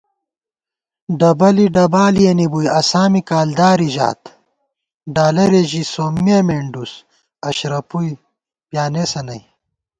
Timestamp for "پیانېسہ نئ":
8.69-9.41